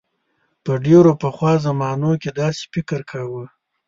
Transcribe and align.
په 0.63 0.71
ډیرو 0.85 1.11
پخوا 1.21 1.53
زمانو 1.65 2.11
کې 2.21 2.29
داسې 2.41 2.61
فکر 2.73 2.99
کاؤ. 3.11 3.43